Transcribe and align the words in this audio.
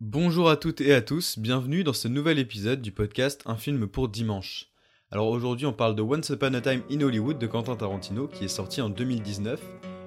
Bonjour 0.00 0.48
à 0.48 0.56
toutes 0.56 0.80
et 0.80 0.94
à 0.94 1.02
tous, 1.02 1.40
bienvenue 1.40 1.82
dans 1.82 1.92
ce 1.92 2.06
nouvel 2.06 2.38
épisode 2.38 2.80
du 2.80 2.92
podcast 2.92 3.42
Un 3.46 3.56
film 3.56 3.88
pour 3.88 4.08
dimanche. 4.08 4.68
Alors 5.10 5.26
aujourd'hui 5.26 5.66
on 5.66 5.72
parle 5.72 5.96
de 5.96 6.02
Once 6.02 6.28
Upon 6.28 6.54
a 6.54 6.60
Time 6.60 6.82
in 6.88 7.00
Hollywood 7.00 7.36
de 7.36 7.48
Quentin 7.48 7.74
Tarantino 7.74 8.28
qui 8.28 8.44
est 8.44 8.48
sorti 8.48 8.80
en 8.80 8.90
2019 8.90 9.60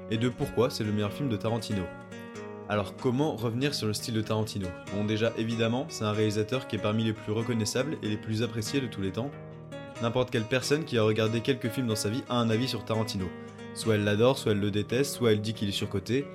et 0.09 0.17
de 0.17 0.29
pourquoi 0.29 0.69
c'est 0.69 0.85
le 0.85 0.93
meilleur 0.93 1.11
film 1.11 1.27
de 1.27 1.35
Tarantino. 1.35 1.83
Alors 2.69 2.95
comment 2.95 3.35
revenir 3.35 3.73
sur 3.73 3.85
le 3.85 3.91
style 3.91 4.13
de 4.13 4.21
Tarantino? 4.21 4.69
Bon 4.95 5.03
déjà 5.03 5.33
évidemment 5.37 5.85
c'est 5.89 6.05
un 6.05 6.13
réalisateur 6.13 6.69
qui 6.69 6.77
est 6.77 6.81
parmi 6.81 7.03
les 7.03 7.11
plus 7.11 7.33
reconnaissables 7.33 7.97
et 8.01 8.07
les 8.07 8.17
plus 8.17 8.43
appréciés 8.43 8.79
de 8.79 8.87
tous 8.87 9.01
les 9.01 9.11
temps. 9.11 9.29
N'importe 10.01 10.31
quelle 10.31 10.45
personne 10.45 10.85
qui 10.85 10.97
a 10.97 11.03
regardé 11.03 11.41
quelques 11.41 11.67
films 11.67 11.87
dans 11.87 11.97
sa 11.97 12.09
vie 12.09 12.23
a 12.29 12.37
un 12.37 12.49
avis 12.49 12.69
sur 12.69 12.85
Tarantino. 12.85 13.27
Soit 13.73 13.95
elle 13.95 14.05
l'adore, 14.05 14.37
soit 14.37 14.53
elle 14.53 14.61
le 14.61 14.71
déteste, 14.71 15.15
soit 15.15 15.33
elle 15.33 15.41
dit 15.41 15.53
qu'il 15.53 15.67
est 15.67 15.73
surcoté, 15.73 16.25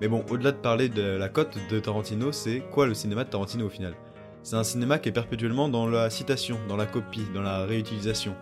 mais 0.00 0.08
bon, 0.08 0.24
au-delà 0.30 0.52
de 0.52 0.58
parler 0.58 0.88
de 0.88 1.02
la 1.02 1.28
cote 1.28 1.56
de 1.70 1.80
Tarantino, 1.80 2.30
c'est 2.32 2.60
quoi 2.70 2.86
le 2.86 2.94
cinéma 2.94 3.24
de 3.24 3.30
Tarantino 3.30 3.66
au 3.66 3.70
final? 3.70 3.94
C'est 4.42 4.56
un 4.56 4.64
cinéma 4.64 4.98
qui 4.98 5.08
est 5.08 5.12
perpétuellement 5.12 5.68
dans 5.68 5.88
la 5.88 6.10
citation, 6.10 6.58
dans 6.68 6.76
la 6.76 6.86
copie, 6.86 7.24
dans 7.34 7.42
la 7.42 7.64
réutilisation. 7.64 8.34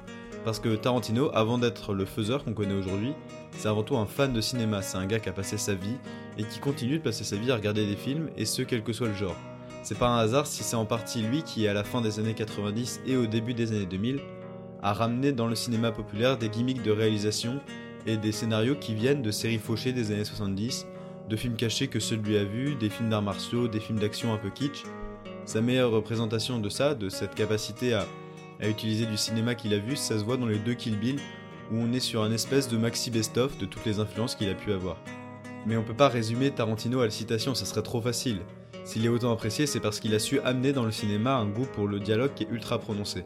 Parce 0.44 0.58
que 0.58 0.75
Tarantino, 0.75 1.30
avant 1.32 1.56
d'être 1.56 1.94
le 1.94 2.05
faiseur 2.05 2.44
qu'on 2.44 2.52
connaît 2.52 2.75
aujourd'hui, 2.75 3.14
c'est 3.52 3.69
avant 3.69 3.82
tout 3.82 3.97
un 3.97 4.05
fan 4.05 4.32
de 4.32 4.41
cinéma, 4.41 4.82
c'est 4.82 4.98
un 4.98 5.06
gars 5.06 5.20
qui 5.20 5.28
a 5.28 5.32
passé 5.32 5.56
sa 5.56 5.75
vie 5.75 5.97
et 6.36 6.44
qui 6.44 6.58
continue 6.58 6.98
de 6.98 7.02
passer 7.02 7.25
sa 7.25 7.36
vie 7.36 7.50
à 7.50 7.55
regarder 7.55 7.86
des 7.86 7.97
films, 7.97 8.28
et 8.36 8.44
ce 8.44 8.62
quel 8.62 8.82
que 8.82 8.92
soit 8.92 9.08
le 9.08 9.14
genre. 9.14 9.36
C'est 9.82 9.98
pas 9.98 10.08
un 10.08 10.19
hasard 10.19 10.47
si 10.47 10.62
c'est 10.62 10.77
en 10.77 10.86
partie 10.86 11.22
lui 11.22 11.42
qui, 11.42 11.69
à 11.69 11.72
la 11.72 11.84
fin 11.84 12.00
des 12.00 12.19
années 12.19 12.34
90 12.34 13.02
et 13.06 13.16
au 13.16 13.27
début 13.27 13.55
des 13.55 13.70
années 13.70 13.86
2000, 13.86 14.20
a 14.82 14.92
ramené 14.92 15.32
dans 15.32 15.47
le 15.47 15.55
cinéma 15.55 15.92
populaire 15.92 16.36
des 16.36 16.48
gimmicks 16.48 16.82
de 16.82 16.91
réalisation 16.91 17.60
et 18.06 18.16
des 18.19 18.32
scénarios 18.32 18.75
qui 18.75 18.94
viennent 18.94 19.22
de 19.22 19.30
séries 19.30 19.58
fauchées 19.58 19.92
des 19.92 20.10
années 20.10 20.25
70 20.25 20.86
de 21.28 21.36
films 21.36 21.56
cachés 21.56 21.89
que 21.89 22.00
seul 22.00 22.20
lui 22.20 22.36
a 22.36 22.44
vu, 22.44 22.75
des 22.75 22.91
films 22.91 23.11
d'arts 23.11 23.22
martiaux, 23.22 23.69
des 23.69 23.80
films 23.80 23.98
d'action 23.98 24.33
un 24.34 24.36
peu 24.36 24.50
kitsch. 24.50 24.84
Sa 25.47 25.61
meilleure 25.61 25.91
représentation 25.91 26.58
de 26.58 26.69
ça, 26.69 26.94
de 26.94 27.08
cette 27.08 27.34
capacité 27.34 27.94
à, 27.94 28.06
à 28.61 28.69
utiliser 28.69 29.06
du 29.06 29.16
cinéma 29.16 29.55
qu'il 29.55 29.75
a 29.75 29.78
vu, 29.78 29.97
ça 29.97 30.19
se 30.19 30.25
voit 30.25 30.36
dans 30.36 30.47
les 30.47 30.58
deux 30.58 30.75
Kill 30.75 30.98
Bill, 30.98 31.19
où 31.70 31.77
on 31.77 31.92
est 31.92 32.00
sur 32.00 32.22
un 32.22 32.33
espèce 32.33 32.69
de 32.69 32.77
maxi 32.77 33.11
best-of 33.11 33.56
de 33.58 33.66
toutes 33.66 33.84
les 33.86 34.00
influences 34.00 34.34
qu'il 34.34 34.48
a 34.50 34.55
pu 34.55 34.72
avoir. 34.72 34.97
Mais 35.66 35.77
on 35.77 35.83
peut 35.83 35.94
pas 35.94 36.08
résumer 36.08 36.50
Tarantino 36.50 37.00
à 37.00 37.05
la 37.06 37.11
citation, 37.11 37.55
ça 37.55 37.64
serait 37.64 37.83
trop 37.83 38.03
facile. 38.03 38.41
S'il 38.84 39.06
est 39.06 39.09
autant 39.09 39.33
apprécié, 39.33 39.66
c'est 39.66 39.81
parce 39.81 39.98
qu'il 39.98 40.14
a 40.14 40.19
su 40.19 40.41
amener 40.41 40.75
dans 40.75 40.84
le 40.84 40.91
cinéma 40.91 41.36
un 41.36 41.47
goût 41.47 41.66
pour 41.72 41.88
le 41.88 42.00
dialogue 42.00 42.34
qui 42.34 42.44
est 42.44 42.50
ultra 42.50 42.78
prononcé. 42.78 43.25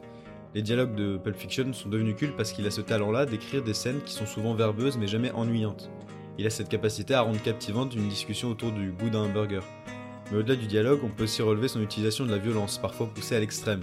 Les 0.55 0.61
dialogues 0.61 0.95
de 0.95 1.17
Pulp 1.17 1.35
Fiction 1.35 1.73
sont 1.73 1.89
devenus 1.89 2.15
cultes 2.15 2.37
parce 2.37 2.53
qu'il 2.53 2.65
a 2.65 2.71
ce 2.71 2.81
talent-là 2.81 3.25
d'écrire 3.25 3.61
des 3.61 3.73
scènes 3.73 4.01
qui 4.05 4.13
sont 4.13 4.25
souvent 4.25 4.55
verbeuses 4.55 4.97
mais 4.97 5.05
jamais 5.05 5.31
ennuyantes 5.31 5.91
il 6.39 6.47
a 6.47 6.49
cette 6.49 6.69
capacité 6.69 7.13
à 7.13 7.21
rendre 7.21 7.41
captivante 7.41 7.93
une 7.93 8.07
discussion 8.07 8.49
autour 8.49 8.71
du 8.71 8.91
goût 8.91 9.09
d'un 9.09 9.27
burger. 9.27 9.59
Mais 10.31 10.37
au-delà 10.37 10.55
du 10.55 10.67
dialogue, 10.67 11.01
on 11.03 11.09
peut 11.09 11.25
aussi 11.25 11.41
relever 11.41 11.67
son 11.67 11.81
utilisation 11.81 12.25
de 12.25 12.31
la 12.31 12.37
violence, 12.37 12.77
parfois 12.77 13.07
poussée 13.07 13.35
à 13.35 13.41
l'extrême. 13.41 13.81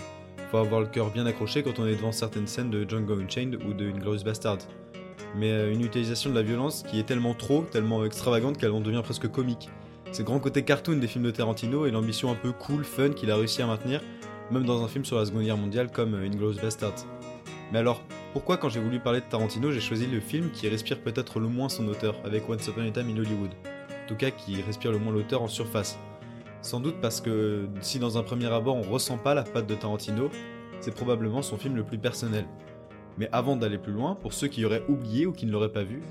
Faut 0.51 0.57
avoir 0.57 0.81
le 0.81 0.87
cœur 0.87 1.11
bien 1.11 1.27
accroché 1.27 1.63
quand 1.63 1.79
on 1.79 1.87
est 1.87 1.97
devant 1.97 2.13
certaines 2.13 2.47
scènes 2.47 2.71
de 2.71 2.89
Django 2.89 3.21
Unchained 3.21 3.63
ou 3.63 3.75
de 3.75 3.91
Inglourious 3.91 4.25
Bastard. 4.25 4.57
Mais 5.37 5.51
euh, 5.51 5.71
une 5.71 5.85
utilisation 5.85 6.31
de 6.31 6.35
la 6.35 6.43
violence 6.43 6.83
qui 6.83 6.99
est 6.99 7.03
tellement 7.03 7.35
trop, 7.35 7.67
tellement 7.71 8.07
extravagante 8.07 8.57
qu'elle 8.57 8.71
en 8.71 8.81
devient 8.81 9.03
presque 9.05 9.29
comique. 9.29 9.69
C'est 10.13 10.23
le 10.23 10.27
grand 10.27 10.41
côté 10.41 10.63
cartoon 10.63 10.97
des 10.97 11.09
films 11.09 11.25
de 11.25 11.33
Tarantino 11.33 11.85
et 11.85 11.91
l'ambition 11.91 12.31
un 12.31 12.37
peu 12.37 12.53
cool, 12.53 12.85
fun 12.85 13.11
qu'il 13.11 13.31
a 13.31 13.37
réussi 13.37 13.61
à 13.61 13.67
maintenir, 13.67 14.01
même 14.51 14.65
dans 14.65 14.83
un 14.83 14.89
film 14.89 15.05
sur 15.05 15.19
la 15.19 15.27
Seconde 15.27 15.43
Guerre 15.43 15.59
mondiale 15.59 15.91
comme 15.93 16.15
euh, 16.15 16.27
Inglourious 16.27 16.63
Bastard. 16.63 16.95
Mais 17.71 17.81
alors, 17.81 18.01
pourquoi 18.37 18.59
quand 18.59 18.69
j'ai 18.69 18.81
voulu 18.81 19.01
parler 19.01 19.21
de 19.21 19.25
Tarantino, 19.25 19.73
j'ai 19.73 19.81
choisi 19.81 20.07
le 20.07 20.21
film 20.21 20.51
qui 20.51 20.69
respire 20.69 21.01
peut-être 21.01 21.41
le 21.41 21.49
moins 21.49 21.71
son 21.71 21.89
auteur, 21.89 22.15
avec 22.23 22.47
Once 22.51 22.69
Upon 22.69 22.83
a 22.83 22.91
Time 22.91 23.09
in 23.09 23.17
Hollywood 23.17 23.55
En 23.65 24.09
tout 24.09 24.15
cas, 24.15 24.31
qui 24.31 24.61
respire 24.61 24.93
le 24.93 24.99
moins 24.99 25.11
l'auteur 25.11 25.41
en 25.41 25.49
surface. 25.49 25.99
Sans 26.61 26.79
doute 26.79 27.01
parce 27.01 27.23
que 27.23 27.67
si 27.81 27.99
dans 27.99 28.19
un 28.19 28.23
premier 28.23 28.53
abord 28.53 28.77
on 28.77 28.83
ressent 28.83 29.17
pas 29.17 29.33
la 29.33 29.43
patte 29.43 29.67
de 29.67 29.75
Tarantino, 29.75 30.29
c'est 30.81 30.95
probablement 30.95 31.41
son 31.41 31.57
film 31.57 31.77
le 31.77 31.83
plus 31.83 31.97
personnel. 31.97 32.45
Mais 33.17 33.31
avant 33.33 33.57
d'aller 33.57 33.79
plus 33.79 33.95
loin, 33.95 34.15
pour 34.15 34.35
ceux 34.35 34.49
qui 34.49 34.67
auraient 34.67 34.85
oublié 34.87 35.25
ou 35.25 35.33
qui 35.33 35.47
ne 35.47 35.53
l'auraient 35.53 35.73
pas 35.73 35.85
vu, 35.85 36.03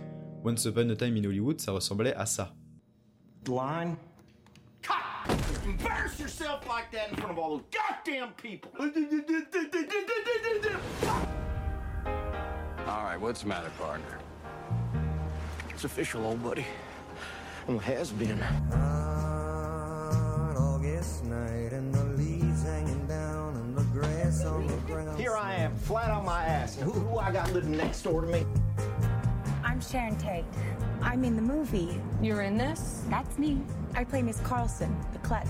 Once 0.44 0.66
Upon 0.66 0.90
a 0.90 0.96
Time 0.96 1.18
in 1.18 1.26
Hollywood, 1.26 1.62
ça 1.62 1.74
ressemblait 1.74 2.16
à 2.16 2.26
ça. 2.26 2.56
Line. 3.48 3.98
Cut! 4.82 4.94
Embarrass 5.64 6.20
yourself 6.20 6.68
like 6.68 6.90
that 6.92 7.12
in 7.12 7.18
front 7.18 7.34
of 7.34 7.38
all 7.38 7.60
those 7.60 7.66
goddamn 7.72 8.32
people. 8.36 8.72
All 12.88 13.04
right, 13.04 13.20
what's 13.20 13.42
the 13.42 13.48
matter, 13.48 13.72
partner? 13.80 14.20
It's 15.72 15.86
official, 15.86 16.24
old 16.24 16.44
buddy. 16.44 16.68
Well, 17.66 17.80
has 17.80 18.12
been. 18.12 18.40
august 20.56 21.24
night 21.26 21.74
in 21.74 21.92
the 21.92 22.04
leaves 22.04 22.62
hanging 22.62 23.08
down 23.08 23.56
in 23.56 23.74
the 23.74 23.82
grass 23.86 24.46
on 24.46 24.68
the 24.68 24.76
ground 24.86 25.20
Here 25.20 25.36
I 25.36 25.56
am, 25.56 25.76
flat 25.76 26.12
on 26.12 26.26
my 26.26 26.46
ass. 26.46 26.78
And 26.78 26.86
who, 26.86 26.92
who 26.92 27.18
I 27.18 27.32
got 27.32 27.52
living 27.54 27.72
next 27.72 28.04
door 28.04 28.22
to 28.22 28.28
me? 28.28 28.46
I'm 29.64 29.82
Sharon 29.82 30.16
Tate. 30.18 30.46
I'm 31.02 31.26
in 31.26 31.36
the 31.36 31.42
movie. 31.42 32.00
You're 32.22 32.44
in 32.44 32.56
this? 32.56 33.04
That's 33.10 33.40
me. 33.40 33.64
I 33.96 34.04
play 34.04 34.22
Miss 34.22 34.40
Carlson, 34.42 34.96
the 35.12 35.20
klutz. 35.20 35.50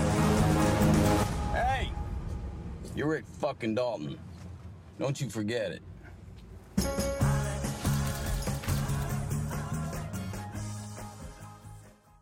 Rick 3.03 3.25
fucking 3.39 3.75
Dalton. 3.75 4.17
Don't 4.99 5.19
you 5.19 5.29
forget 5.29 5.75
it. 5.75 5.81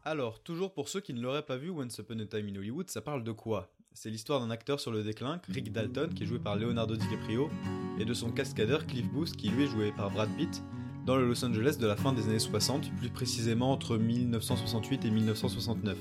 Alors, 0.06 0.42
toujours 0.42 0.74
pour 0.74 0.90
ceux 0.90 1.02
qui 1.02 1.14
ne 1.14 1.22
l'auraient 1.22 1.46
pas 1.46 1.58
vu, 1.58 1.70
Once 1.70 1.98
Upon 2.00 2.20
a 2.20 2.26
Time 2.26 2.48
in 2.48 2.56
Hollywood, 2.56 2.90
ça 2.90 3.02
parle 3.02 3.24
de 3.24 3.32
quoi? 3.32 3.70
C'est 3.94 4.10
l'histoire 4.10 4.40
d'un 4.40 4.50
acteur 4.50 4.80
sur 4.80 4.92
le 4.92 5.04
déclin, 5.04 5.42
Rick 5.50 5.72
Dalton, 5.72 6.14
qui 6.14 6.24
est 6.24 6.26
joué 6.26 6.40
par 6.40 6.56
Leonardo 6.56 6.96
DiCaprio, 6.96 7.50
et 8.00 8.06
de 8.06 8.14
son 8.14 8.32
cascadeur 8.32 8.88
Cliff 8.88 9.06
Booth, 9.12 9.36
qui 9.36 9.50
lui 9.50 9.66
est 9.66 9.68
joué 9.68 9.92
par 9.92 10.10
Brad 10.10 10.30
Pitt, 10.38 10.64
dans 11.06 11.16
le 11.16 11.28
Los 11.28 11.44
Angeles 11.46 11.78
de 11.80 11.86
la 11.86 11.96
fin 11.96 12.14
des 12.14 12.24
années 12.24 12.40
60, 12.40 12.92
plus 12.98 13.10
précisément 13.10 13.72
entre 13.72 13.98
1968 13.98 15.06
et 15.06 15.12
1969. 15.12 15.98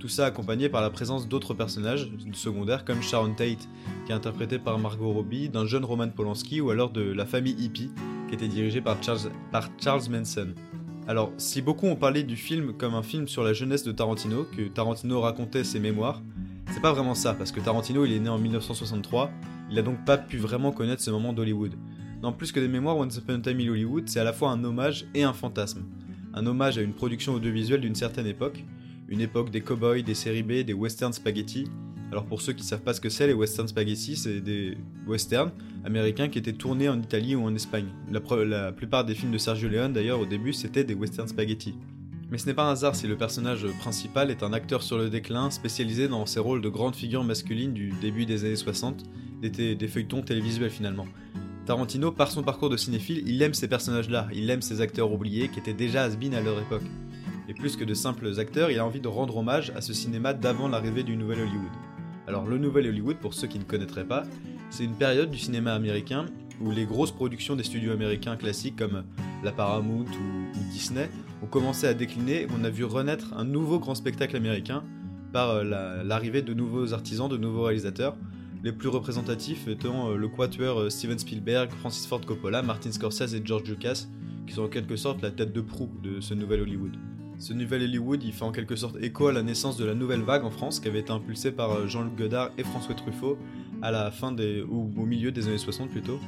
Tout 0.00 0.08
ça 0.08 0.24
accompagné 0.24 0.70
par 0.70 0.80
la 0.80 0.88
présence 0.88 1.28
d'autres 1.28 1.52
personnages 1.52 2.10
secondaires 2.32 2.86
comme 2.86 3.02
Sharon 3.02 3.34
Tate, 3.34 3.68
qui 4.06 4.12
est 4.12 4.14
interprétée 4.14 4.58
par 4.58 4.78
Margot 4.78 5.12
Robbie, 5.12 5.50
d'un 5.50 5.66
jeune 5.66 5.84
Roman 5.84 6.08
Polanski 6.08 6.62
ou 6.62 6.70
alors 6.70 6.88
de 6.88 7.02
La 7.02 7.26
famille 7.26 7.54
hippie, 7.58 7.90
qui 8.26 8.34
était 8.34 8.48
dirigée 8.48 8.80
par 8.80 8.96
Charles, 9.02 10.02
Manson. 10.10 10.54
Alors, 11.06 11.30
si 11.36 11.60
beaucoup 11.60 11.86
ont 11.86 11.96
parlé 11.96 12.22
du 12.22 12.36
film 12.36 12.72
comme 12.72 12.94
un 12.94 13.02
film 13.02 13.28
sur 13.28 13.44
la 13.44 13.52
jeunesse 13.52 13.82
de 13.82 13.92
Tarantino, 13.92 14.44
que 14.44 14.68
Tarantino 14.68 15.20
racontait 15.20 15.64
ses 15.64 15.80
mémoires, 15.80 16.22
c'est 16.70 16.80
pas 16.80 16.92
vraiment 16.92 17.14
ça, 17.14 17.34
parce 17.34 17.52
que 17.52 17.60
Tarantino 17.60 18.06
il 18.06 18.14
est 18.14 18.20
né 18.20 18.30
en 18.30 18.38
1963, 18.38 19.30
il 19.70 19.78
a 19.78 19.82
donc 19.82 20.02
pas 20.06 20.16
pu 20.16 20.38
vraiment 20.38 20.72
connaître 20.72 21.02
ce 21.02 21.10
moment 21.10 21.34
d'Hollywood. 21.34 21.74
Non, 22.22 22.32
plus 22.32 22.52
que 22.52 22.60
des 22.60 22.68
mémoires, 22.68 22.96
Once 22.96 23.18
Upon 23.18 23.34
a 23.34 23.38
Time 23.40 23.60
in 23.60 23.68
Hollywood, 23.68 24.08
c'est 24.08 24.20
à 24.20 24.24
la 24.24 24.32
fois 24.32 24.50
un 24.50 24.64
hommage 24.64 25.04
et 25.14 25.24
un 25.24 25.34
fantasme. 25.34 25.84
Un 26.32 26.46
hommage 26.46 26.78
à 26.78 26.80
une 26.80 26.94
production 26.94 27.34
audiovisuelle 27.34 27.82
d'une 27.82 27.94
certaine 27.94 28.26
époque, 28.26 28.64
une 29.10 29.20
époque 29.20 29.50
des 29.50 29.60
cowboys, 29.60 30.02
des 30.02 30.14
séries 30.14 30.44
B, 30.44 30.64
des 30.64 30.72
western 30.72 31.12
spaghetti, 31.12 31.66
Alors 32.12 32.24
pour 32.24 32.40
ceux 32.40 32.52
qui 32.52 32.64
savent 32.64 32.82
pas 32.82 32.94
ce 32.94 33.00
que 33.00 33.08
c'est, 33.08 33.26
les 33.26 33.32
western 33.34 33.68
spaghetti, 33.68 34.16
c'est 34.16 34.40
des 34.40 34.78
westerns 35.06 35.52
américains 35.84 36.28
qui 36.28 36.38
étaient 36.38 36.52
tournés 36.52 36.88
en 36.88 37.00
Italie 37.00 37.34
ou 37.34 37.44
en 37.44 37.54
Espagne. 37.54 37.88
La, 38.10 38.72
plupart 38.72 39.04
des 39.04 39.14
films 39.14 39.32
de 39.32 39.38
Sergio 39.38 39.68
Leone 39.68 39.92
d'ailleurs 39.92 40.20
au 40.20 40.26
début 40.26 40.52
c'était 40.52 40.84
des 40.84 40.94
western 40.94 41.28
spaghetti. 41.28 41.74
Mais 42.30 42.38
ce 42.38 42.46
n'est 42.46 42.54
pas 42.54 42.68
un 42.68 42.72
hasard 42.72 42.94
si 42.94 43.08
le 43.08 43.16
personnage 43.16 43.66
principal 43.80 44.30
est 44.30 44.44
un 44.44 44.52
acteur 44.52 44.82
sur 44.82 44.96
le 44.96 45.10
déclin 45.10 45.50
spécialisé 45.50 46.06
dans 46.06 46.26
ses 46.26 46.38
rôles 46.38 46.62
de 46.62 46.68
grandes 46.68 46.94
figures 46.94 47.24
masculines 47.24 47.74
du 47.74 47.92
début 48.00 48.24
des 48.24 48.44
années 48.44 48.54
60, 48.54 49.02
des, 49.42 49.74
des 49.74 49.88
feuilletons 49.88 50.22
télévisuels 50.22 50.70
finalement. 50.70 51.06
Tarantino, 51.66 52.12
par 52.12 52.30
son 52.30 52.44
parcours 52.44 52.70
de 52.70 52.76
cinéphile, 52.76 53.24
il 53.26 53.42
aime 53.42 53.54
ces 53.54 53.66
personnages-là, 53.66 54.28
il 54.32 54.48
aime 54.48 54.62
ces 54.62 54.80
acteurs 54.80 55.12
oubliés 55.12 55.48
qui 55.48 55.58
étaient 55.58 55.74
déjà 55.74 56.04
has 56.04 56.16
à 56.32 56.40
leur 56.40 56.60
époque. 56.60 56.82
Et 57.50 57.54
plus 57.54 57.76
que 57.76 57.82
de 57.82 57.94
simples 57.94 58.38
acteurs, 58.38 58.70
il 58.70 58.78
a 58.78 58.86
envie 58.86 59.00
de 59.00 59.08
rendre 59.08 59.36
hommage 59.36 59.72
à 59.74 59.80
ce 59.80 59.92
cinéma 59.92 60.34
d'avant 60.34 60.68
l'arrivée 60.68 61.02
du 61.02 61.16
Nouvel 61.16 61.40
Hollywood. 61.40 61.72
Alors 62.28 62.46
le 62.46 62.58
Nouvel 62.58 62.86
Hollywood, 62.86 63.16
pour 63.16 63.34
ceux 63.34 63.48
qui 63.48 63.58
ne 63.58 63.64
connaîtraient 63.64 64.06
pas, 64.06 64.22
c'est 64.70 64.84
une 64.84 64.94
période 64.94 65.32
du 65.32 65.36
cinéma 65.38 65.74
américain 65.74 66.26
où 66.60 66.70
les 66.70 66.84
grosses 66.86 67.10
productions 67.10 67.56
des 67.56 67.64
studios 67.64 67.90
américains 67.90 68.36
classiques 68.36 68.76
comme 68.76 69.02
la 69.42 69.50
Paramount 69.50 70.04
ou, 70.04 70.60
Disney 70.70 71.10
ont 71.42 71.48
commencé 71.48 71.88
à 71.88 71.94
décliner 71.94 72.46
on 72.56 72.62
a 72.62 72.70
vu 72.70 72.84
renaître 72.84 73.34
un 73.36 73.44
nouveau 73.44 73.80
grand 73.80 73.96
spectacle 73.96 74.36
américain 74.36 74.84
par 75.32 75.50
euh, 75.50 75.64
la- 75.64 76.04
l'arrivée 76.04 76.42
de 76.42 76.54
nouveaux 76.54 76.92
artisans, 76.92 77.28
de 77.28 77.36
nouveaux 77.36 77.64
réalisateurs, 77.64 78.16
les 78.62 78.70
plus 78.70 78.88
représentatifs 78.88 79.66
étant 79.66 80.10
euh, 80.10 80.16
le 80.16 80.28
quatuor 80.28 80.78
euh, 80.82 80.88
Steven 80.88 81.18
Spielberg, 81.18 81.72
Francis 81.72 82.06
Ford 82.06 82.20
Coppola, 82.24 82.62
Martin 82.62 82.92
Scorsese 82.92 83.34
et 83.34 83.42
George 83.44 83.64
Lucas, 83.68 84.06
qui 84.46 84.54
sont 84.54 84.62
en 84.62 84.68
quelque 84.68 84.94
sorte 84.94 85.20
la 85.20 85.32
tête 85.32 85.52
de 85.52 85.60
proue 85.60 85.90
de 86.00 86.20
ce 86.20 86.34
nouvel 86.34 86.60
Hollywood. 86.60 86.96
Ce 87.40 87.54
nouvel 87.54 87.82
Hollywood, 87.84 88.22
il 88.22 88.34
fait 88.34 88.44
en 88.44 88.52
quelque 88.52 88.76
sorte 88.76 88.96
écho 89.00 89.28
à 89.28 89.32
la 89.32 89.42
naissance 89.42 89.78
de 89.78 89.86
la 89.86 89.94
nouvelle 89.94 90.20
vague 90.20 90.44
en 90.44 90.50
France, 90.50 90.78
qui 90.78 90.88
avait 90.88 90.98
été 90.98 91.10
impulsée 91.10 91.50
par 91.50 91.72
euh, 91.72 91.86
Jean-Luc 91.86 92.14
Godard 92.14 92.50
et 92.58 92.64
François 92.64 92.94
Truffaut 92.94 93.38
à 93.80 93.90
la 93.90 94.10
fin 94.10 94.36
ou 94.68 94.92
au 94.94 95.06
milieu 95.06 95.32
des 95.32 95.48
années 95.48 95.56
60 95.56 95.88
plutôt. 95.88 96.20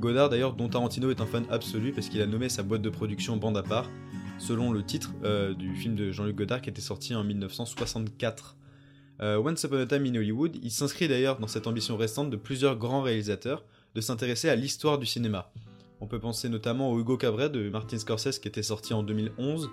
Godard 0.00 0.30
d'ailleurs, 0.30 0.54
dont 0.54 0.70
Tarantino 0.70 1.10
est 1.10 1.20
un 1.20 1.26
fan 1.26 1.44
absolu 1.50 1.92
parce 1.92 2.08
qu'il 2.08 2.22
a 2.22 2.26
nommé 2.26 2.48
sa 2.48 2.62
boîte 2.62 2.80
de 2.80 2.88
production 2.88 3.36
Bande 3.36 3.58
à 3.58 3.62
part, 3.62 3.90
selon 4.38 4.72
le 4.72 4.82
titre 4.82 5.12
euh, 5.22 5.52
du 5.52 5.74
film 5.74 5.96
de 5.96 6.10
Jean-Luc 6.10 6.34
Godard 6.34 6.62
qui 6.62 6.70
était 6.70 6.80
sorti 6.80 7.14
en 7.14 7.24
1964. 7.24 8.56
Euh, 9.20 9.36
Once 9.36 9.62
Upon 9.64 9.76
a 9.76 9.86
Time 9.86 10.06
in 10.06 10.14
Hollywood, 10.14 10.56
il 10.62 10.70
s'inscrit 10.70 11.08
d'ailleurs 11.08 11.38
dans 11.40 11.46
cette 11.46 11.66
ambition 11.66 11.98
récente 11.98 12.30
de 12.30 12.36
plusieurs 12.36 12.78
grands 12.78 13.02
réalisateurs 13.02 13.66
de 13.94 14.00
s'intéresser 14.00 14.48
à 14.48 14.56
l'histoire 14.56 14.98
du 14.98 15.04
cinéma. 15.04 15.52
On 16.00 16.06
peut 16.06 16.18
penser 16.18 16.48
notamment 16.48 16.90
au 16.90 16.98
Hugo 16.98 17.18
Cabret 17.18 17.50
de 17.50 17.68
Martin 17.68 17.98
Scorsese 17.98 18.38
qui 18.38 18.48
était 18.48 18.62
sorti 18.62 18.94
en 18.94 19.02
2011, 19.02 19.68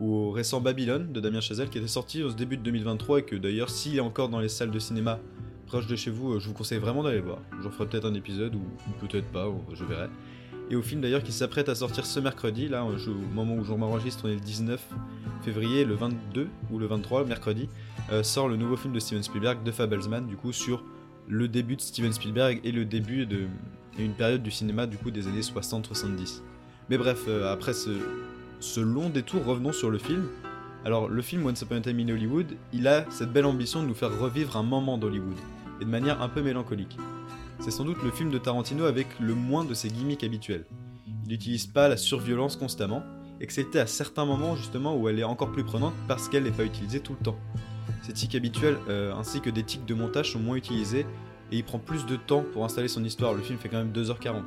au 0.00 0.30
récent 0.30 0.60
Babylone 0.60 1.12
de 1.12 1.20
Damien 1.20 1.40
Chazelle 1.40 1.68
qui 1.68 1.78
était 1.78 1.88
sorti 1.88 2.22
au 2.22 2.32
début 2.32 2.56
de 2.56 2.62
2023 2.62 3.20
et 3.20 3.22
que 3.22 3.36
d'ailleurs 3.36 3.70
s'il 3.70 3.96
est 3.96 4.00
encore 4.00 4.28
dans 4.28 4.40
les 4.40 4.48
salles 4.48 4.70
de 4.70 4.78
cinéma 4.78 5.18
proches 5.66 5.86
de 5.86 5.94
chez 5.94 6.10
vous, 6.10 6.32
euh, 6.32 6.40
je 6.40 6.48
vous 6.48 6.54
conseille 6.54 6.78
vraiment 6.78 7.04
d'aller 7.04 7.18
le 7.18 7.24
voir. 7.24 7.38
J'en 7.62 7.70
ferai 7.70 7.86
peut-être 7.86 8.04
un 8.06 8.14
épisode 8.14 8.56
ou, 8.56 8.62
peut-être 9.00 9.30
pas, 9.30 9.46
je 9.72 9.84
verrai. 9.84 10.08
Et 10.68 10.74
au 10.74 10.82
film 10.82 11.00
d'ailleurs 11.00 11.22
qui 11.22 11.32
s'apprête 11.32 11.68
à 11.68 11.74
sortir 11.74 12.06
ce 12.06 12.18
mercredi, 12.18 12.68
là 12.68 12.84
au 12.84 13.34
moment 13.34 13.54
où 13.54 13.64
je 13.64 13.72
m'enregistre, 13.72 14.24
on 14.24 14.28
est 14.28 14.34
le 14.34 14.40
19 14.40 14.84
février, 15.42 15.84
le 15.84 15.94
22 15.94 16.48
ou 16.70 16.78
le 16.78 16.86
23, 16.86 17.24
mercredi, 17.24 17.68
euh, 18.10 18.22
sort 18.22 18.48
le 18.48 18.56
nouveau 18.56 18.76
film 18.76 18.92
de 18.92 18.98
Steven 18.98 19.22
Spielberg, 19.22 19.58
The 19.64 19.70
Fablesman, 19.70 20.26
du 20.26 20.36
coup 20.36 20.52
sur 20.52 20.82
le 21.28 21.46
début 21.46 21.76
de 21.76 21.80
Steven 21.80 22.12
Spielberg 22.12 22.60
et 22.64 22.72
le 22.72 22.84
début 22.84 23.26
de 23.26 23.46
et 23.98 24.04
une 24.04 24.14
période 24.14 24.42
du 24.42 24.50
cinéma 24.50 24.86
du 24.86 24.96
coup 24.96 25.10
des 25.10 25.26
années 25.26 25.40
60-70. 25.40 26.42
Mais 26.88 26.98
bref, 26.98 27.24
euh, 27.28 27.52
après 27.52 27.72
ce, 27.72 27.90
ce 28.60 28.80
long 28.80 29.08
détour, 29.08 29.44
revenons 29.44 29.72
sur 29.72 29.90
le 29.90 29.98
film. 29.98 30.28
Alors 30.84 31.08
le 31.08 31.22
film 31.22 31.46
Once 31.46 31.62
Upon 31.62 31.76
a 31.76 31.80
Time 31.80 31.98
in 31.98 32.08
Hollywood, 32.10 32.56
il 32.72 32.86
a 32.88 33.04
cette 33.10 33.32
belle 33.32 33.46
ambition 33.46 33.82
de 33.82 33.88
nous 33.88 33.94
faire 33.94 34.16
revivre 34.18 34.56
un 34.56 34.62
moment 34.62 34.98
d'Hollywood, 34.98 35.36
et 35.80 35.84
de 35.84 35.90
manière 35.90 36.22
un 36.22 36.28
peu 36.28 36.42
mélancolique. 36.42 36.96
C'est 37.58 37.70
sans 37.70 37.84
doute 37.84 38.02
le 38.02 38.10
film 38.10 38.30
de 38.30 38.38
Tarantino 38.38 38.84
avec 38.84 39.06
le 39.18 39.34
moins 39.34 39.64
de 39.64 39.74
ses 39.74 39.88
gimmicks 39.88 40.24
habituels. 40.24 40.66
Il 41.06 41.28
n'utilise 41.28 41.66
pas 41.66 41.88
la 41.88 41.96
surviolence 41.96 42.56
constamment, 42.56 43.02
excepté 43.40 43.80
à 43.80 43.86
certains 43.86 44.24
moments 44.24 44.56
justement 44.56 44.96
où 44.96 45.08
elle 45.08 45.18
est 45.18 45.24
encore 45.24 45.52
plus 45.52 45.64
prenante 45.64 45.94
parce 46.06 46.28
qu'elle 46.28 46.44
n'est 46.44 46.50
pas 46.50 46.64
utilisée 46.64 47.00
tout 47.00 47.16
le 47.18 47.24
temps. 47.24 47.38
Ces 48.02 48.12
tics 48.12 48.34
habituels 48.34 48.78
euh, 48.88 49.14
ainsi 49.14 49.40
que 49.40 49.50
des 49.50 49.62
tics 49.62 49.86
de 49.86 49.94
montage 49.94 50.32
sont 50.32 50.38
moins 50.38 50.56
utilisés 50.56 51.06
et 51.52 51.56
il 51.56 51.64
prend 51.64 51.78
plus 51.78 52.06
de 52.06 52.16
temps 52.16 52.44
pour 52.52 52.64
installer 52.64 52.88
son 52.88 53.04
histoire. 53.04 53.34
Le 53.34 53.42
film 53.42 53.58
fait 53.58 53.68
quand 53.68 53.78
même 53.78 53.92
2h40. 53.92 54.42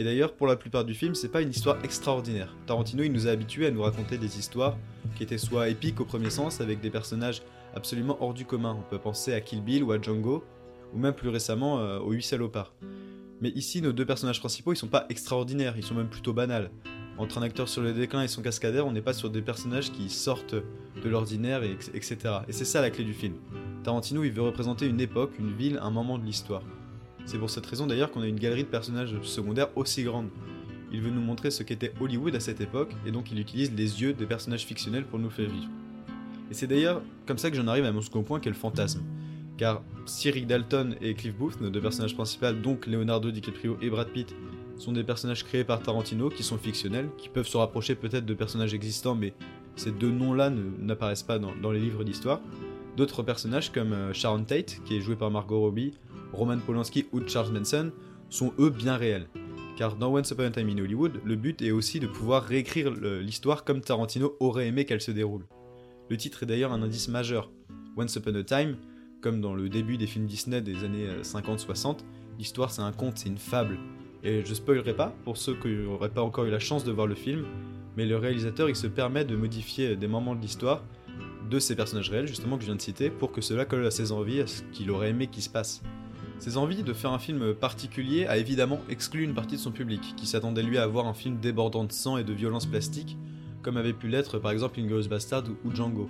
Et 0.00 0.02
d'ailleurs, 0.02 0.32
pour 0.32 0.46
la 0.46 0.56
plupart 0.56 0.86
du 0.86 0.94
film, 0.94 1.14
c'est 1.14 1.28
pas 1.28 1.42
une 1.42 1.50
histoire 1.50 1.76
extraordinaire. 1.84 2.56
Tarantino, 2.64 3.02
il 3.02 3.12
nous 3.12 3.28
a 3.28 3.32
habitués 3.32 3.66
à 3.66 3.70
nous 3.70 3.82
raconter 3.82 4.16
des 4.16 4.38
histoires 4.38 4.78
qui 5.14 5.22
étaient 5.22 5.36
soit 5.36 5.68
épiques 5.68 6.00
au 6.00 6.06
premier 6.06 6.30
sens, 6.30 6.62
avec 6.62 6.80
des 6.80 6.88
personnages 6.88 7.42
absolument 7.74 8.16
hors 8.18 8.32
du 8.32 8.46
commun. 8.46 8.74
On 8.80 8.90
peut 8.90 8.98
penser 8.98 9.34
à 9.34 9.42
Kill 9.42 9.60
Bill 9.60 9.84
ou 9.84 9.92
à 9.92 10.00
Django, 10.00 10.42
ou 10.94 10.98
même 10.98 11.12
plus 11.12 11.28
récemment 11.28 11.80
euh, 11.80 11.98
au 11.98 12.12
Huit 12.12 12.22
salopards. 12.22 12.72
Mais 13.42 13.50
ici, 13.50 13.82
nos 13.82 13.92
deux 13.92 14.06
personnages 14.06 14.40
principaux, 14.40 14.72
ils 14.72 14.76
sont 14.76 14.88
pas 14.88 15.04
extraordinaires, 15.10 15.74
ils 15.76 15.84
sont 15.84 15.94
même 15.94 16.08
plutôt 16.08 16.32
banals. 16.32 16.70
Entre 17.18 17.36
un 17.36 17.42
acteur 17.42 17.68
sur 17.68 17.82
le 17.82 17.92
déclin 17.92 18.22
et 18.22 18.28
son 18.28 18.40
cascadeur, 18.40 18.86
on 18.86 18.92
n'est 18.92 19.02
pas 19.02 19.12
sur 19.12 19.28
des 19.28 19.42
personnages 19.42 19.92
qui 19.92 20.08
sortent 20.08 20.54
de 20.54 21.08
l'ordinaire, 21.10 21.62
et, 21.62 21.72
etc. 21.92 22.16
Et 22.48 22.52
c'est 22.52 22.64
ça 22.64 22.80
la 22.80 22.88
clé 22.88 23.04
du 23.04 23.12
film. 23.12 23.34
Tarantino, 23.84 24.24
il 24.24 24.32
veut 24.32 24.40
représenter 24.40 24.86
une 24.86 25.02
époque, 25.02 25.32
une 25.38 25.52
ville, 25.52 25.78
un 25.82 25.90
moment 25.90 26.16
de 26.16 26.24
l'histoire. 26.24 26.62
C'est 27.26 27.38
pour 27.38 27.50
cette 27.50 27.66
raison 27.66 27.86
d'ailleurs 27.86 28.10
qu'on 28.10 28.22
a 28.22 28.26
une 28.26 28.38
galerie 28.38 28.64
de 28.64 28.68
personnages 28.68 29.14
secondaires 29.22 29.68
aussi 29.76 30.02
grande. 30.02 30.28
Il 30.92 31.00
veut 31.00 31.10
nous 31.10 31.20
montrer 31.20 31.50
ce 31.50 31.62
qu'était 31.62 31.92
Hollywood 32.00 32.34
à 32.34 32.40
cette 32.40 32.60
époque, 32.60 32.92
et 33.06 33.12
donc 33.12 33.30
il 33.30 33.38
utilise 33.38 33.72
les 33.72 34.02
yeux 34.02 34.12
des 34.12 34.26
personnages 34.26 34.64
fictionnels 34.64 35.04
pour 35.04 35.18
nous 35.18 35.30
faire 35.30 35.48
vivre. 35.48 35.68
Et 36.50 36.54
c'est 36.54 36.66
d'ailleurs 36.66 37.02
comme 37.26 37.38
ça 37.38 37.50
que 37.50 37.56
j'en 37.56 37.68
arrive 37.68 37.84
à 37.84 37.92
mon 37.92 38.00
second 38.00 38.22
point, 38.22 38.40
qui 38.40 38.48
est 38.48 38.52
le 38.52 38.58
fantasme. 38.58 39.02
Car 39.56 39.82
si 40.06 40.30
Rick 40.30 40.46
Dalton 40.46 40.96
et 41.00 41.14
Cliff 41.14 41.36
Booth, 41.36 41.60
nos 41.60 41.70
deux 41.70 41.80
personnages 41.80 42.14
principaux, 42.14 42.52
donc 42.52 42.86
Leonardo 42.86 43.30
DiCaprio 43.30 43.76
et 43.80 43.90
Brad 43.90 44.08
Pitt, 44.08 44.34
sont 44.76 44.92
des 44.92 45.04
personnages 45.04 45.44
créés 45.44 45.64
par 45.64 45.82
Tarantino, 45.82 46.30
qui 46.30 46.42
sont 46.42 46.56
fictionnels, 46.56 47.10
qui 47.18 47.28
peuvent 47.28 47.46
se 47.46 47.56
rapprocher 47.56 47.94
peut-être 47.94 48.24
de 48.24 48.34
personnages 48.34 48.74
existants, 48.74 49.14
mais 49.14 49.34
ces 49.76 49.92
deux 49.92 50.10
noms-là 50.10 50.50
n'apparaissent 50.50 51.22
pas 51.22 51.38
dans, 51.38 51.70
les 51.70 51.80
livres 51.80 52.04
d'histoire. 52.04 52.40
D'autres 52.96 53.22
personnages 53.22 53.70
comme 53.70 53.92
euh, 53.92 54.12
Sharon 54.12 54.42
Tate, 54.42 54.80
qui 54.84 54.96
est 54.96 55.00
joué 55.00 55.14
par 55.14 55.30
Margot 55.30 55.60
Robbie, 55.60 55.92
Roman 56.32 56.58
Polanski 56.58 57.06
ou 57.12 57.20
Charles 57.26 57.52
Manson, 57.52 57.92
sont 58.28 58.52
eux 58.58 58.70
bien 58.70 58.96
réels. 58.96 59.28
Car 59.76 59.96
dans 59.96 60.14
Once 60.14 60.30
Upon 60.30 60.44
a 60.44 60.50
Time 60.50 60.68
in 60.68 60.78
Hollywood, 60.78 61.20
le 61.24 61.36
but 61.36 61.62
est 61.62 61.70
aussi 61.70 62.00
de 62.00 62.06
pouvoir 62.06 62.44
réécrire 62.44 62.90
l'histoire 62.90 63.64
comme 63.64 63.80
Tarantino 63.80 64.36
aurait 64.40 64.66
aimé 64.66 64.84
qu'elle 64.84 65.00
se 65.00 65.10
déroule. 65.10 65.46
Le 66.08 66.16
titre 66.16 66.42
est 66.42 66.46
d'ailleurs 66.46 66.72
un 66.72 66.82
indice 66.82 67.08
majeur. 67.08 67.50
Once 67.96 68.14
Upon 68.16 68.34
a 68.34 68.42
Time, 68.42 68.76
comme 69.20 69.40
dans 69.40 69.54
le 69.54 69.68
début 69.68 69.96
des 69.96 70.06
films 70.06 70.26
Disney 70.26 70.60
des 70.60 70.84
années 70.84 71.06
euh, 71.06 71.22
50-60, 71.22 71.98
l'histoire 72.38 72.70
c'est 72.70 72.82
un 72.82 72.92
conte, 72.92 73.18
c'est 73.18 73.28
une 73.28 73.38
fable. 73.38 73.78
Et 74.22 74.44
je 74.44 74.54
spoilerai 74.54 74.94
pas 74.94 75.14
pour 75.24 75.36
ceux 75.36 75.54
qui 75.54 75.68
n'auraient 75.68 76.10
pas 76.10 76.22
encore 76.22 76.44
eu 76.44 76.50
la 76.50 76.58
chance 76.58 76.84
de 76.84 76.92
voir 76.92 77.06
le 77.06 77.14
film, 77.14 77.44
mais 77.96 78.06
le 78.06 78.16
réalisateur 78.16 78.68
il 78.68 78.76
se 78.76 78.86
permet 78.86 79.24
de 79.24 79.36
modifier 79.36 79.96
des 79.96 80.08
moments 80.08 80.34
de 80.34 80.40
l'histoire 80.40 80.84
de 81.48 81.58
ces 81.58 81.74
personnages 81.74 82.10
réels 82.10 82.28
justement 82.28 82.56
que 82.56 82.62
je 82.62 82.66
viens 82.66 82.76
de 82.76 82.80
citer 82.80 83.10
pour 83.10 83.32
que 83.32 83.40
cela 83.40 83.64
colle 83.64 83.86
à 83.86 83.90
ses 83.90 84.12
envies, 84.12 84.40
à 84.40 84.46
ce 84.46 84.62
qu'il 84.72 84.90
aurait 84.90 85.10
aimé 85.10 85.26
qu'il 85.26 85.42
se 85.42 85.48
passe. 85.48 85.82
Ses 86.40 86.56
envies 86.56 86.82
de 86.82 86.92
faire 86.94 87.12
un 87.12 87.18
film 87.18 87.52
particulier 87.54 88.24
a 88.26 88.38
évidemment 88.38 88.80
exclu 88.88 89.22
une 89.24 89.34
partie 89.34 89.56
de 89.56 89.60
son 89.60 89.72
public, 89.72 90.14
qui 90.16 90.26
s'attendait 90.26 90.62
lui 90.62 90.78
à 90.78 90.86
voir 90.86 91.06
un 91.06 91.12
film 91.12 91.36
débordant 91.38 91.84
de 91.84 91.92
sang 91.92 92.16
et 92.16 92.24
de 92.24 92.32
violence 92.32 92.64
plastique, 92.64 93.18
comme 93.62 93.76
avait 93.76 93.92
pu 93.92 94.08
l'être 94.08 94.38
par 94.38 94.50
exemple 94.50 94.80
Inglourious 94.80 95.06
Bastard 95.08 95.44
ou- 95.64 95.70
Django. 95.74 96.08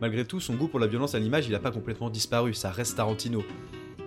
Malgré 0.00 0.24
tout, 0.24 0.40
son 0.40 0.54
goût 0.54 0.66
pour 0.66 0.80
la 0.80 0.86
violence 0.86 1.14
à 1.14 1.18
l'image, 1.18 1.46
il 1.46 1.52
n'a 1.52 1.58
pas 1.58 1.70
complètement 1.72 2.08
disparu, 2.08 2.54
ça 2.54 2.70
reste 2.70 2.96
Tarantino. 2.96 3.42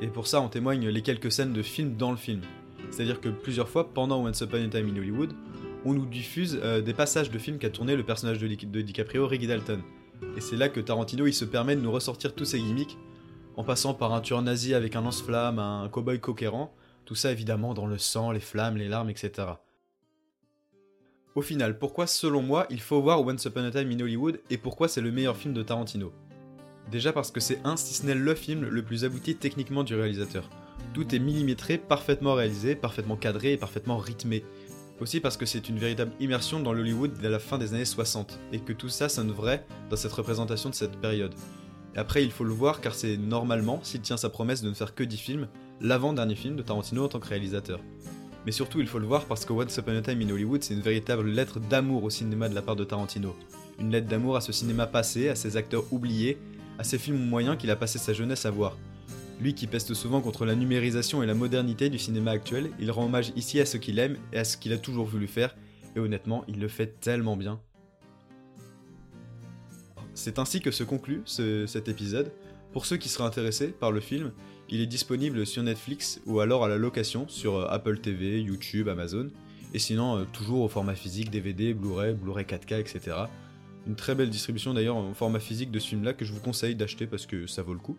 Et 0.01 0.07
pour 0.07 0.25
ça 0.25 0.41
en 0.41 0.49
témoignent 0.49 0.89
les 0.89 1.01
quelques 1.03 1.31
scènes 1.31 1.53
de 1.53 1.61
film 1.61 1.95
dans 1.97 2.09
le 2.09 2.17
film. 2.17 2.41
C'est-à-dire 2.89 3.21
que 3.21 3.29
plusieurs 3.29 3.69
fois, 3.69 3.93
pendant 3.93 4.25
Once 4.25 4.41
Upon 4.41 4.57
a 4.57 4.67
Time 4.69 4.89
in 4.91 4.97
Hollywood, 4.97 5.33
on 5.85 5.93
nous 5.93 6.07
diffuse 6.07 6.59
euh, 6.63 6.81
des 6.81 6.95
passages 6.95 7.29
de 7.29 7.37
films 7.37 7.59
qu'a 7.59 7.69
tourné 7.69 7.95
le 7.95 8.03
personnage 8.03 8.39
de 8.39 8.81
DiCaprio, 8.81 9.27
Ricky 9.27 9.45
Dalton. 9.45 9.81
Et 10.35 10.41
c'est 10.41 10.55
là 10.55 10.67
que 10.67 10.79
Tarantino 10.79 11.27
il 11.27 11.33
se 11.33 11.45
permet 11.45 11.75
de 11.75 11.81
nous 11.81 11.91
ressortir 11.91 12.33
tous 12.33 12.45
ses 12.45 12.57
gimmicks, 12.59 12.97
en 13.55 13.63
passant 13.63 13.93
par 13.93 14.13
un 14.13 14.21
tueur 14.21 14.41
nazi 14.41 14.73
avec 14.73 14.95
un 14.95 15.01
lance-flamme, 15.01 15.59
un 15.59 15.87
cow-boy 15.89 16.19
coquérant, 16.19 16.73
tout 17.05 17.15
ça 17.15 17.31
évidemment 17.31 17.73
dans 17.73 17.85
le 17.85 17.97
sang, 17.97 18.31
les 18.31 18.39
flammes, 18.39 18.77
les 18.77 18.87
larmes, 18.87 19.09
etc. 19.09 19.47
Au 21.35 21.41
final, 21.41 21.79
pourquoi 21.79 22.05
selon 22.07 22.41
moi 22.41 22.67
il 22.69 22.79
faut 22.79 23.01
voir 23.01 23.25
Once 23.25 23.45
Upon 23.45 23.63
a 23.63 23.71
Time 23.71 23.91
in 23.91 23.99
Hollywood 23.99 24.39
et 24.49 24.57
pourquoi 24.57 24.87
c'est 24.87 25.01
le 25.01 25.11
meilleur 25.11 25.35
film 25.35 25.53
de 25.53 25.63
Tarantino? 25.63 26.13
Déjà 26.91 27.11
parce 27.11 27.31
que 27.31 27.39
c'est 27.39 27.59
un, 27.63 27.75
si 27.75 27.93
ce 27.93 28.05
n'est 28.05 28.13
le 28.13 28.35
film 28.35 28.67
le 28.67 28.83
plus 28.83 29.05
abouti 29.05 29.35
techniquement 29.35 29.83
du 29.83 29.95
réalisateur. 29.95 30.49
Tout 30.93 31.15
est 31.15 31.19
millimétré, 31.19 31.77
parfaitement 31.77 32.33
réalisé, 32.33 32.75
parfaitement 32.75 33.15
cadré 33.15 33.53
et 33.53 33.57
parfaitement 33.57 33.97
rythmé. 33.97 34.43
Aussi 34.99 35.19
parce 35.19 35.37
que 35.37 35.45
c'est 35.45 35.69
une 35.69 35.79
véritable 35.79 36.11
immersion 36.19 36.59
dans 36.59 36.71
l'Hollywood 36.71 37.19
de 37.19 37.27
la 37.27 37.39
fin 37.39 37.57
des 37.57 37.73
années 37.73 37.85
60, 37.85 38.39
et 38.51 38.59
que 38.59 38.73
tout 38.73 38.89
ça 38.89 39.09
sonne 39.09 39.31
vrai 39.31 39.65
dans 39.89 39.95
cette 39.95 40.11
représentation 40.11 40.69
de 40.69 40.75
cette 40.75 40.97
période. 40.97 41.33
Après, 41.95 42.23
il 42.23 42.31
faut 42.31 42.43
le 42.43 42.53
voir 42.53 42.81
car 42.81 42.95
c'est 42.95 43.17
normalement, 43.17 43.79
s'il 43.83 44.01
tient 44.01 44.17
sa 44.17 44.29
promesse 44.29 44.61
de 44.61 44.69
ne 44.69 44.73
faire 44.73 44.95
que 44.95 45.03
10 45.03 45.17
films, 45.17 45.47
l'avant-dernier 45.79 46.35
film 46.35 46.55
de 46.55 46.63
Tarantino 46.63 47.05
en 47.05 47.07
tant 47.07 47.19
que 47.19 47.27
réalisateur. 47.27 47.79
Mais 48.45 48.51
surtout, 48.51 48.81
il 48.81 48.87
faut 48.87 48.99
le 48.99 49.05
voir 49.05 49.25
parce 49.25 49.45
que 49.45 49.53
Once 49.53 49.77
Upon 49.77 49.95
a 49.95 50.01
Time 50.01 50.21
in 50.21 50.29
Hollywood, 50.29 50.63
c'est 50.63 50.73
une 50.73 50.81
véritable 50.81 51.29
lettre 51.29 51.59
d'amour 51.59 52.03
au 52.03 52.09
cinéma 52.09 52.49
de 52.49 52.55
la 52.55 52.61
part 52.61 52.75
de 52.75 52.83
Tarantino. 52.83 53.35
Une 53.79 53.91
lettre 53.91 54.07
d'amour 54.07 54.35
à 54.35 54.41
ce 54.41 54.51
cinéma 54.51 54.87
passé, 54.87 55.29
à 55.29 55.35
ces 55.35 55.55
acteurs 55.55 55.85
oubliés, 55.91 56.37
à 56.77 56.83
ces 56.83 56.97
films 56.97 57.25
moyens 57.25 57.57
qu'il 57.57 57.71
a 57.71 57.75
passé 57.75 57.99
sa 57.99 58.13
jeunesse 58.13 58.45
à 58.45 58.51
voir. 58.51 58.75
Lui 59.39 59.53
qui 59.53 59.67
peste 59.67 59.93
souvent 59.93 60.21
contre 60.21 60.45
la 60.45 60.55
numérisation 60.55 61.23
et 61.23 61.25
la 61.25 61.33
modernité 61.33 61.89
du 61.89 61.99
cinéma 61.99 62.31
actuel, 62.31 62.71
il 62.79 62.91
rend 62.91 63.05
hommage 63.05 63.33
ici 63.35 63.59
à 63.59 63.65
ce 63.65 63.77
qu'il 63.77 63.99
aime 63.99 64.17
et 64.31 64.39
à 64.39 64.43
ce 64.43 64.57
qu'il 64.57 64.73
a 64.73 64.77
toujours 64.77 65.05
voulu 65.05 65.27
faire, 65.27 65.55
et 65.95 65.99
honnêtement, 65.99 66.43
il 66.47 66.59
le 66.59 66.67
fait 66.67 66.99
tellement 66.99 67.37
bien. 67.37 67.59
C'est 70.13 70.39
ainsi 70.39 70.61
que 70.61 70.71
se 70.71 70.83
conclut 70.83 71.21
ce- 71.25 71.65
cet 71.65 71.87
épisode. 71.87 72.31
Pour 72.71 72.85
ceux 72.85 72.97
qui 72.97 73.09
seraient 73.09 73.25
intéressés 73.27 73.67
par 73.67 73.91
le 73.91 73.99
film, 73.99 74.31
il 74.69 74.81
est 74.81 74.87
disponible 74.87 75.45
sur 75.45 75.61
Netflix 75.63 76.21
ou 76.25 76.39
alors 76.39 76.63
à 76.65 76.67
la 76.67 76.77
location 76.77 77.27
sur 77.27 77.57
euh, 77.57 77.67
Apple 77.69 77.99
TV, 77.99 78.41
YouTube, 78.41 78.87
Amazon, 78.89 79.29
et 79.73 79.79
sinon 79.79 80.17
euh, 80.17 80.23
toujours 80.31 80.61
au 80.61 80.67
format 80.67 80.95
physique, 80.95 81.29
DVD, 81.29 81.73
Blu-ray, 81.73 82.13
Blu-ray 82.13 82.45
4K, 82.45 82.79
etc. 82.79 83.15
Une 83.85 83.95
très 83.95 84.15
belle 84.15 84.29
distribution 84.29 84.73
d'ailleurs 84.73 84.95
en 84.95 85.13
format 85.13 85.39
physique 85.39 85.69
de 85.71 85.79
ce 85.79 85.89
film-là 85.89 86.13
que 86.13 86.25
je 86.25 86.31
vous 86.33 86.39
conseille 86.39 86.75
d'acheter 86.75 87.05
parce 87.05 87.25
que 87.25 87.47
ça 87.47 87.61
vaut 87.63 87.73
le 87.73 87.79
coup. 87.79 87.97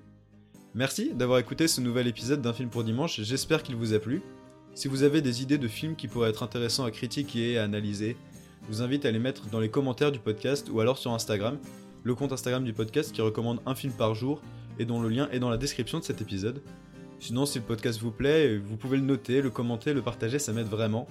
Merci 0.74 1.12
d'avoir 1.14 1.38
écouté 1.38 1.68
ce 1.68 1.80
nouvel 1.80 2.06
épisode 2.08 2.40
d'un 2.42 2.52
film 2.52 2.68
pour 2.70 2.82
dimanche, 2.84 3.20
j'espère 3.20 3.62
qu'il 3.62 3.76
vous 3.76 3.92
a 3.92 3.98
plu. 4.00 4.22
Si 4.74 4.88
vous 4.88 5.04
avez 5.04 5.20
des 5.20 5.42
idées 5.42 5.58
de 5.58 5.68
films 5.68 5.94
qui 5.94 6.08
pourraient 6.08 6.30
être 6.30 6.42
intéressants 6.42 6.84
à 6.84 6.90
critiquer 6.90 7.52
et 7.52 7.58
à 7.58 7.64
analyser, 7.64 8.16
je 8.62 8.68
vous 8.74 8.82
invite 8.82 9.04
à 9.04 9.10
les 9.12 9.20
mettre 9.20 9.46
dans 9.50 9.60
les 9.60 9.68
commentaires 9.68 10.10
du 10.10 10.18
podcast 10.18 10.68
ou 10.72 10.80
alors 10.80 10.98
sur 10.98 11.12
Instagram, 11.12 11.58
le 12.04 12.14
compte 12.14 12.32
Instagram 12.32 12.64
du 12.64 12.74
podcast 12.74 13.12
qui 13.12 13.22
recommande 13.22 13.60
un 13.64 13.74
film 13.74 13.92
par 13.92 14.14
jour 14.14 14.42
et 14.78 14.84
dont 14.84 15.00
le 15.00 15.08
lien 15.08 15.28
est 15.30 15.38
dans 15.38 15.48
la 15.48 15.56
description 15.56 15.98
de 15.98 16.04
cet 16.04 16.20
épisode. 16.20 16.62
Sinon, 17.18 17.46
si 17.46 17.58
le 17.58 17.64
podcast 17.64 17.98
vous 18.00 18.10
plaît, 18.10 18.58
vous 18.58 18.76
pouvez 18.76 18.98
le 18.98 19.02
noter, 19.02 19.40
le 19.40 19.50
commenter, 19.50 19.94
le 19.94 20.02
partager, 20.02 20.38
ça 20.38 20.52
m'aide 20.52 20.66
vraiment. 20.68 21.08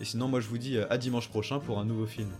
Et 0.00 0.06
sinon, 0.06 0.28
moi 0.28 0.40
je 0.40 0.48
vous 0.48 0.58
dis 0.58 0.78
à 0.78 0.96
dimanche 0.96 1.28
prochain 1.28 1.60
pour 1.60 1.78
un 1.78 1.84
nouveau 1.84 2.06
film. 2.06 2.30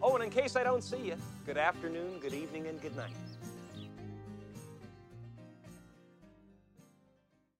Oh, 0.00 0.16
and 0.16 0.22
in 0.22 0.30
case 0.30 0.54
I 0.54 0.62
don't 0.62 0.82
see 0.82 1.08
you, 1.08 1.16
good 1.44 1.58
afternoon, 1.58 2.20
good 2.22 2.32
evening, 2.32 2.68
and 2.68 2.80
good 2.80 2.94
night. 2.96 3.35